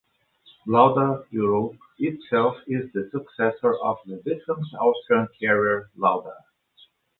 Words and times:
Lauda 0.65 1.25
Europe 1.29 1.77
itself 1.99 2.57
is 2.65 2.91
the 2.91 3.07
successor 3.13 3.77
of 3.81 3.97
the 4.07 4.15
defunct 4.25 4.73
Austrian 4.79 5.27
carrier 5.39 5.91
Lauda. 5.95 6.37